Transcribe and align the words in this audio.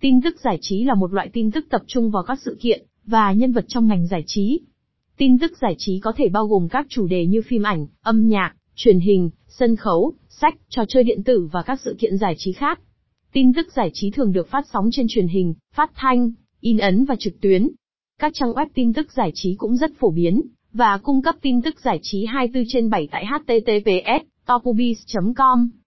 Tin 0.00 0.20
tức 0.20 0.40
giải 0.40 0.58
trí 0.60 0.84
là 0.84 0.94
một 0.94 1.12
loại 1.12 1.30
tin 1.32 1.50
tức 1.50 1.66
tập 1.70 1.82
trung 1.86 2.10
vào 2.10 2.22
các 2.22 2.38
sự 2.44 2.56
kiện 2.60 2.86
và 3.06 3.32
nhân 3.32 3.52
vật 3.52 3.64
trong 3.68 3.86
ngành 3.86 4.06
giải 4.06 4.24
trí. 4.26 4.60
Tin 5.16 5.38
tức 5.38 5.52
giải 5.60 5.74
trí 5.78 6.00
có 6.00 6.12
thể 6.16 6.28
bao 6.28 6.46
gồm 6.46 6.68
các 6.68 6.86
chủ 6.88 7.06
đề 7.06 7.26
như 7.26 7.42
phim 7.42 7.62
ảnh, 7.62 7.86
âm 8.02 8.28
nhạc, 8.28 8.54
truyền 8.74 9.00
hình, 9.00 9.30
sân 9.48 9.76
khấu, 9.76 10.12
sách, 10.28 10.54
trò 10.68 10.84
chơi 10.88 11.04
điện 11.04 11.22
tử 11.22 11.48
và 11.52 11.62
các 11.62 11.80
sự 11.80 11.96
kiện 11.98 12.18
giải 12.18 12.34
trí 12.38 12.52
khác. 12.52 12.80
Tin 13.32 13.52
tức 13.52 13.72
giải 13.76 13.90
trí 13.94 14.10
thường 14.10 14.32
được 14.32 14.48
phát 14.48 14.64
sóng 14.72 14.88
trên 14.92 15.06
truyền 15.08 15.28
hình, 15.28 15.54
phát 15.74 15.90
thanh, 15.94 16.32
in 16.60 16.78
ấn 16.78 17.04
và 17.04 17.16
trực 17.18 17.40
tuyến. 17.40 17.68
Các 18.18 18.32
trang 18.34 18.52
web 18.52 18.66
tin 18.74 18.92
tức 18.92 19.12
giải 19.12 19.30
trí 19.34 19.54
cũng 19.54 19.76
rất 19.76 19.90
phổ 19.98 20.10
biến 20.10 20.42
và 20.72 20.98
cung 20.98 21.22
cấp 21.22 21.34
tin 21.42 21.62
tức 21.62 21.80
giải 21.80 21.98
trí 22.02 22.24
24 22.24 22.64
trên 22.68 22.90
7 22.90 23.08
tại 23.10 23.26
https 23.26 24.26
topubiz.com. 24.46 25.70